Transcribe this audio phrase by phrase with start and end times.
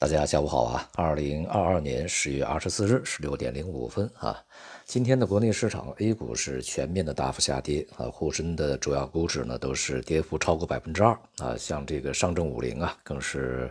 [0.00, 0.88] 大家下午好啊！
[0.94, 4.42] 二零二二年十月二十四日十六点零五分啊，
[4.86, 13.70] 今天的国内市场 A 股是全面的大幅下跌啊，沪深的主要股指呢都是跌幅超过百分之二啊，像这个上证五零啊更是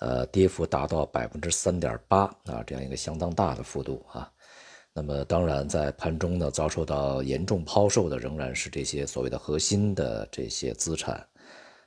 [0.00, 4.28] 呃跌幅达到百分之三点八啊，这样一个相当大的幅度啊。
[4.92, 11.24] 那么当然在盘中呢遭受到严重抛售的仍然是这些所谓的核心的这些资产，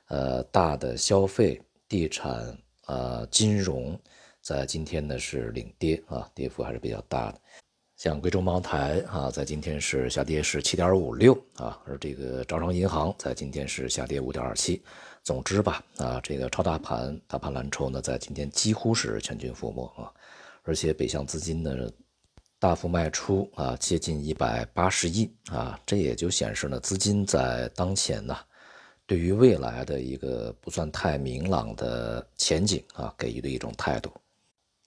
[0.08, 2.56] 呃大的消费、地产。
[2.86, 3.98] 呃，金融
[4.40, 7.40] 在今天呢是领跌啊，跌幅还是比较大的。
[7.96, 14.82] 像贵州茅台啊，在今天是下跌是七点五六啊，而这个招商银行在今天是下跌五点二七。
[15.24, 20.12] 总之吧，啊，这个超大盘大盘蓝筹呢，在今天几乎是全军覆没啊，
[20.62, 21.90] 而且北向资金呢
[22.60, 28.36] 大幅卖出啊，接近一百八十亿啊，这也就显示呢，资金在当前呢。
[29.06, 34.10] 对于未来的一个不算太明朗的前景啊，给予的一种态度。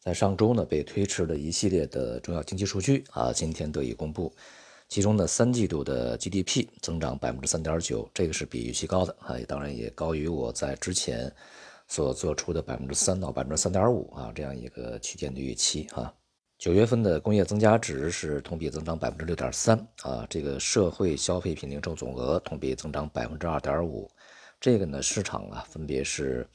[0.01, 4.33] 在上周呢，被推迟的一系列的重要经济数据啊，今天得以公布。
[4.89, 11.31] 其中呢，三季度的 GDP 增长百分之三点九，这个是比预期高的啊，当然也高于我在之前
[11.87, 16.13] 所做出的百分之三到百分之三点五啊这样一个区间的预期啊。
[16.59, 24.11] 九月份的工业增加值是同比增长百分之六点三啊，这个社会消费品零售总额同比增长百分之二点五，
[24.59, 26.45] 这个呢市场啊分别是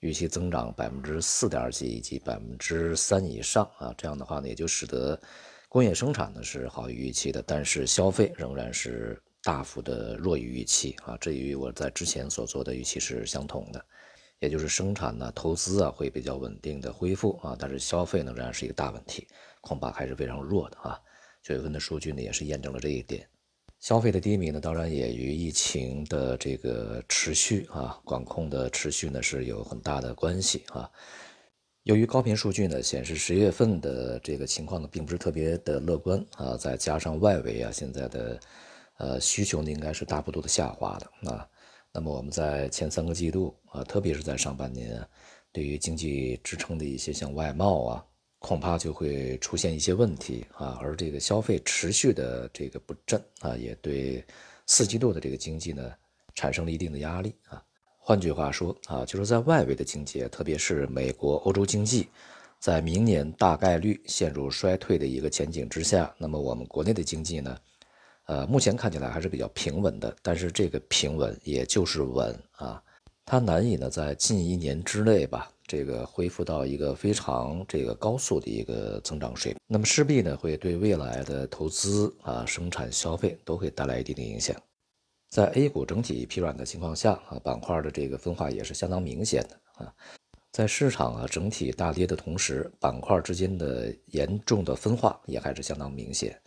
[0.00, 5.16] 预期增长百分之四点几以及百分之三以上啊，这样的话呢也就使得
[5.68, 13.84] 工业生产呢是好于预期的，但是消费仍然是大幅的弱于预期啊，这与我在之前所做的预期是相同的。
[14.42, 19.28] 也就是生产呢、投资啊会比较稳定的恢复啊，但是消费呢仍然是一个大问题，
[19.60, 21.00] 恐怕还是非常弱的啊。
[21.44, 23.24] 九月份的数据呢也是验证了这一点。
[23.78, 30.90] 消费的低迷呢，当然也与疫情的这个持续啊、管控的持续呢是有很大的关系啊。
[31.84, 38.40] 由于高频数据呢显示十月份的这个情况呢并不是特别的乐观啊，再加上外围啊现在的
[38.98, 41.48] 呃需求呢应该是大幅度的下滑的啊。
[41.94, 45.06] 那么我们在前三个季度啊，特别是在上半年，
[45.52, 48.04] 对于经济支撑的一些像外贸啊，
[48.38, 50.78] 恐怕就会出现一些问题啊。
[50.80, 54.24] 而这个消费持续的这个不振啊，也对
[54.66, 55.92] 四季度的这个经济呢
[56.34, 57.62] 产生了一定的压力啊。
[57.98, 62.08] 换句话说啊，就是在外围的经济，特别是美国、欧洲经济，
[62.58, 67.56] 在明年大概率陷入衰退的一个前景之下，那么我们国内的经济呢？
[68.32, 72.82] 呃，目前看起来还是比较平稳的，但是这个平稳也就是稳啊，
[73.26, 84.56] 它难以呢在近一年之内吧，这个恢复到一个非常这个高速的一个增长水平，那么势必呢会对未来的投资啊、生产、消费都会带来一定的影响。
[85.28, 89.92] 在 A 股整体疲软的情况下啊，板块的这个分化也是相当明显的啊，
[90.52, 96.40] 在市场啊整体大跌的同时，板块之间的严重的分化也还是相当明显。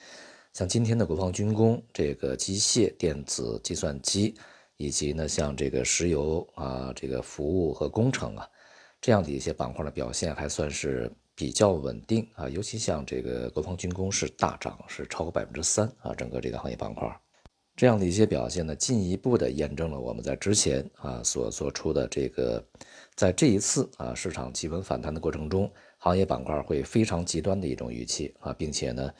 [0.55, 4.33] 像今天的国防军工、这个机械、电子、计算机，
[4.77, 8.47] 以及呢像这个石油啊、这个服务和工程啊，
[9.01, 12.47] 这样的一些板块的表现还算是比较稳定啊。
[12.47, 17.05] 尤其像这个国防军工是大涨，是超过百分之三啊，整个这个行业板块，
[17.75, 22.65] 这样的一些表现呢，进一步的验证了我们在之前啊所做出的这个，
[23.13, 29.13] 在这一次啊市场企稳反弹的过程中，行业板块会非常极端的一种预期啊，并且呢。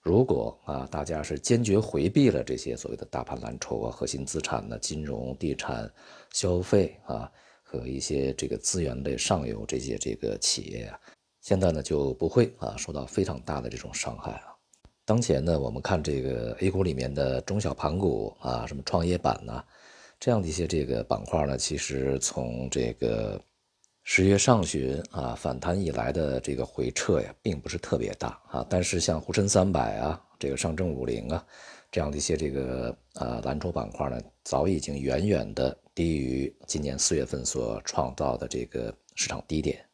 [0.00, 5.90] 如果啊，大家是坚决回避了这些所谓的大盘蓝筹啊、核心资产呢、金融、地产、
[6.32, 7.30] 消费啊
[7.62, 10.98] 和一些这个资源类上游这些这个企业啊，
[11.42, 14.54] 现在呢就不会啊受到非常大的这种伤害啊。
[15.04, 19.62] 当前呢，我们看这个 A 股里面的中小盘股啊，什么创业板呐，
[20.18, 23.38] 这样的一些这个板块呢，其实从这个。
[24.10, 28.66] 十月上旬啊，反弹以来的这个回撤呀，并不是特别大啊。
[28.66, 31.44] 但是像沪深三百啊，这个上证五零啊，
[31.92, 39.84] 这样的一些这个呃蓝筹板块呢，早已经远远的低于今年四月份所创造的这个市场低点。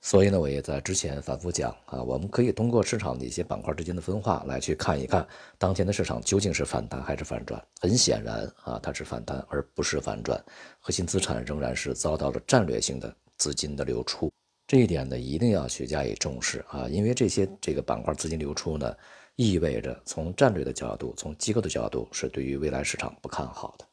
[0.00, 5.26] 所以呢，我也在之前反复讲啊，我们可以通过市场的一些板块之间的分化来去看一看，
[5.58, 7.60] 当前的市场究竟是反弹还是反转。
[7.80, 10.40] 很显然啊，它是反弹而不是反转，
[10.78, 13.12] 核心资产仍然是遭到了战略性的。
[13.38, 14.32] 资金的流出，
[14.66, 16.88] 这一点呢一定要去加以重视啊！
[16.88, 18.96] 因为这些这个板块资金流出呢，
[19.36, 23.84] 意味着从战略的角度，从机构的角度是对于未来市场不看好的。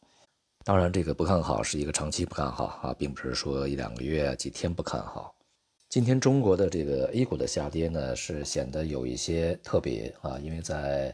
[0.64, 5.36] 当然，这个不看好是一个长期不看好啊，并不是说一两个月、几天不看好。
[5.90, 11.14] 今天中国的这个 A 股的下跌呢，是显得有一些特别啊，因为在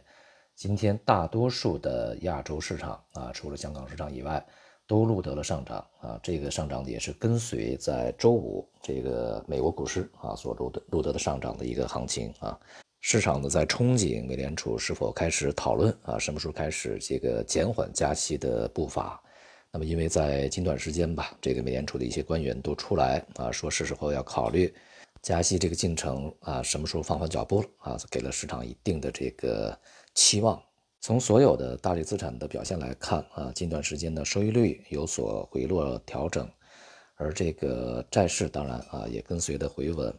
[0.55, 4.45] 今天大多数的亚洲市场啊，除了香港市场以外。
[4.87, 12.57] 都录得了上涨啊，这个上涨也是跟随在周五这个美国股市啊所录的录得的上涨的一个行情啊。
[13.01, 19.21] 市场呢在憧憬美联储是否开始讨论啊，什么时候开始这个减缓加息的步伐。
[19.71, 24.73] 那么因为在近段时间吧，这个美联储的一些官员都出来啊，说是时候要考虑
[25.21, 29.77] 加息这个进程啊，什么时候放缓脚步了啊，给了市场一定的这个
[30.15, 30.61] 期望。
[30.99, 36.49] 从所有的大类资产的表现来看啊，近段时间的收益率有所回落调整，
[37.15, 40.13] 而这个债市当然啊也跟随的回稳，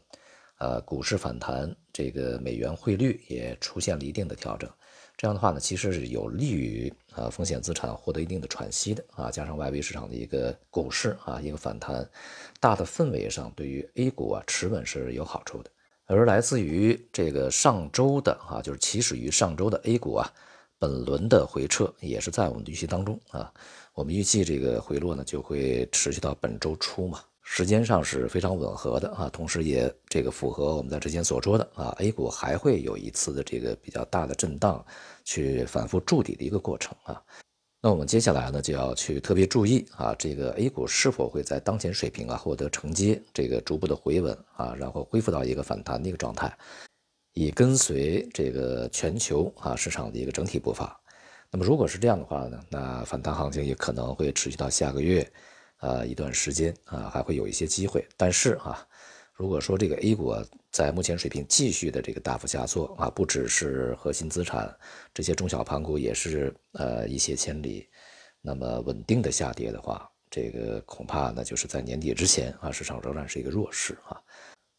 [0.58, 4.70] 呃，股市反弹，这个美元汇率也出现了一定的调整。
[5.16, 12.08] 这样的话呢，其实是有利于啊风险资产获得一定的喘息的啊，加上外围市场的一个股市啊一个反弹，
[12.60, 15.70] 大的氛围上对于 A 股啊持稳是有好处的。
[16.06, 20.32] 而来自于这个上周的啊，就是起始于上周的 A 股啊。
[20.78, 23.52] 本轮的回撤也是在我们的预期当中啊，
[23.94, 34.84] 我们预计这个回落呢就会持续到本周初嘛，时间上是非常吻合的啊，同时也这个符合我们在之前所说的啊，A 股还会有一次的这个比较大的震荡，
[35.24, 37.20] 去反复筑底的一个过程啊。
[37.80, 46.56] 那我们接下来呢就要去特别注意啊，这个 A 股是否会在当前水平啊获得承接，这个逐步的回稳啊，然后恢复到一个反弹的一个状态。
[47.38, 51.00] 以跟随这个全球啊市场的一个整体步伐，
[51.52, 55.24] 那么如果是这样的话呢，那反弹行情也可能会持续到下个月，
[55.76, 58.04] 啊一段时间啊还会有一些机会。
[58.16, 58.84] 但是啊，
[59.34, 60.34] 如果说这个 A 股
[60.72, 64.76] 在目前水平继续的这个大幅下挫啊，不只是核心资产，
[65.14, 67.88] 这些中小盘股也是呃一泻千里，
[68.40, 74.20] 那么稳定的下跌的话，这个恐怕呢就是在年底之前啊市场仍然是一个弱势啊。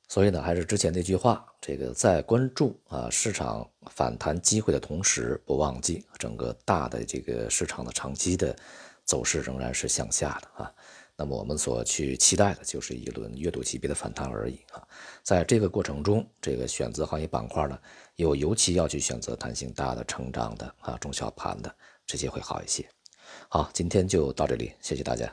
[0.10, 8.54] 所以呢，还是之前那句话，这个在关注啊市场反弹机会的同时，不忘记整个大的这个市场的长期的
[9.06, 10.74] 走势仍然是向下的啊。
[11.16, 14.82] 那么我们所去期待的就是一轮月度级别的反弹而已啊。
[15.22, 17.78] 在这个过程中，这个选择行业板块呢，
[18.16, 21.72] 又尤其要去选择弹性大的、成长的啊中小盘的
[22.08, 22.84] 这些会好一些。
[23.48, 25.32] 好，今天就到这里，谢谢大家。